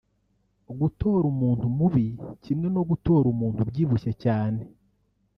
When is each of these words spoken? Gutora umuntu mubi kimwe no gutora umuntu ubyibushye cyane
Gutora 0.79 1.23
umuntu 1.33 1.65
mubi 1.77 2.07
kimwe 2.43 2.67
no 2.75 2.81
gutora 2.89 3.25
umuntu 3.33 3.57
ubyibushye 3.63 4.11
cyane 4.23 4.59